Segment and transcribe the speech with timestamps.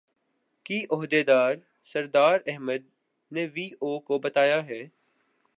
[0.65, 1.53] کی عہدیدار
[1.93, 2.89] سدرا احمد
[3.31, 4.81] نے وی او کو بتایا ہے